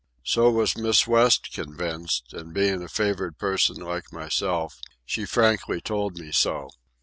[0.23, 6.17] So was Miss West convinced, and, being a favoured person like myself, she frankly told
[6.17, 6.69] me so.